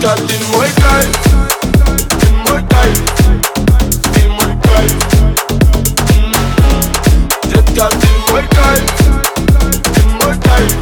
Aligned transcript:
Детка, 0.00 0.16
ты 0.16 0.34
мой 0.56 0.68
кайф 0.76 1.12
Ты 2.20 2.28
мой 2.32 2.62
кайф 2.70 2.98
Ты 4.14 4.28
мой 4.28 4.52
кайф 4.62 4.96
Детка, 7.44 7.90
ты 7.90 8.08
мой 8.32 8.42
кайф 8.48 8.90
Ты 9.92 10.02
мой 10.22 10.34
кайф 10.40 10.72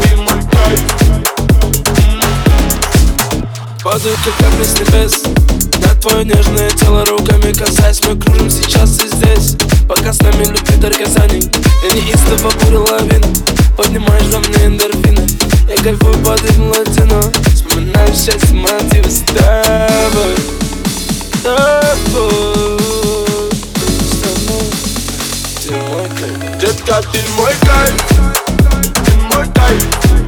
Ты 0.00 0.16
мой 0.16 0.40
кайф 0.52 0.80
Падаю 3.82 4.16
как 4.24 4.34
капли 4.36 4.64
с 4.64 4.74
небес 4.78 5.24
На 5.82 5.88
твое 6.00 6.24
нежное 6.24 6.70
тело 6.70 7.04
руками 7.06 7.52
касаясь 7.52 8.00
Мы 8.06 8.16
кружим 8.16 8.48
сейчас 8.48 9.02
и 9.02 9.08
здесь. 9.08 9.56
Пока 9.88 10.12
с 10.12 10.20
нами 10.20 10.44
любви 10.44 10.76
до 10.76 10.90
касаний 10.90 11.50
Я 11.82 11.90
неистово 11.90 12.52
буря 12.62 12.78
лавина 12.78 13.26
Поднимаешь 13.76 14.32
во 14.32 14.38
мне 14.38 14.66
эндорфины. 14.66 15.26
Я 15.68 15.82
кайфую 15.82 16.16
под 16.18 16.42
ритм 16.42 16.68
латино 16.68 17.32
Вспоминаю 18.24 18.40
счастье 18.40 18.56
мотивы 18.56 19.10
с 19.10 19.20
тобой 19.20 20.34
С 21.34 21.42
тобой 21.42 21.90
С 24.00 24.12
тобой 24.22 24.66
Ты 25.62 25.72
мой 25.76 26.08
кайф 26.08 26.58
Детка, 26.58 27.02
ты 27.12 27.18
мой 27.36 27.52
кайф 27.60 27.94
Ты 29.04 29.12
мой 29.16 29.46
кайф 29.54 30.23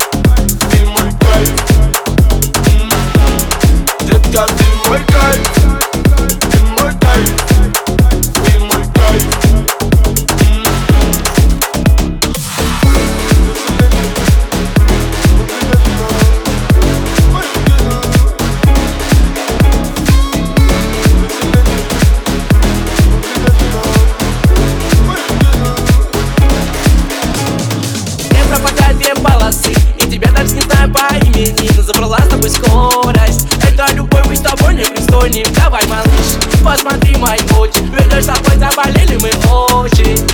непристойны 35.36 35.56
Давай, 35.56 35.86
малыш, 35.86 36.36
посмотри 36.64 37.16
мои 37.16 37.40
очи. 37.58 37.82
Ведь 37.82 38.24
с 38.24 38.26
тобой 38.26 38.56
заболели 38.56 39.16
мы 39.16 39.30
очень. 39.74 40.26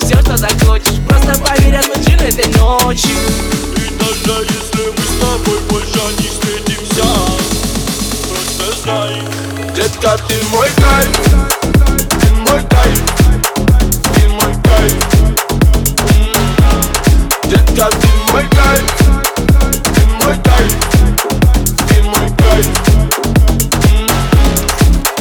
Все, 0.00 0.20
что 0.20 0.36
захочешь. 0.36 1.00
Просто 1.08 1.38
поверь, 1.42 1.76
отмочи 1.76 2.10
этой 2.30 2.46
ночью 2.58 3.10
И 3.76 4.26
даже 4.26 4.44
если 4.44 4.90
мы 4.90 5.04
с 5.04 5.20
тобой 5.20 5.58
больше 5.68 6.00
не 6.18 6.28
встретимся 6.28 7.04
Просто 8.28 8.82
знай 8.82 9.22
Детка, 9.74 10.16
ты 10.28 10.34
мой 10.50 10.68
кайф 10.76 11.29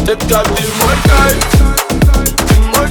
Детка, 0.10 0.44
ты 0.44 0.64
мой 0.64 0.96
кайф 1.04 1.38
Ты 2.48 2.56
мой 2.62 2.88